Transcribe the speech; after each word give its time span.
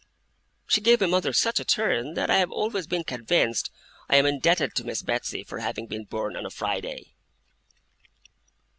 She 0.65 0.81
gave 0.81 0.99
my 0.99 1.05
mother 1.05 1.31
such 1.31 1.59
a 1.59 1.63
turn, 1.63 2.15
that 2.15 2.31
I 2.31 2.37
have 2.37 2.49
always 2.49 2.87
been 2.87 3.03
convinced 3.03 3.69
I 4.09 4.15
am 4.15 4.25
indebted 4.25 4.73
to 4.77 4.83
Miss 4.83 5.03
Betsey 5.03 5.43
for 5.43 5.59
having 5.59 5.85
been 5.85 6.05
born 6.05 6.35
on 6.35 6.43
a 6.43 6.49
Friday. 6.49 7.13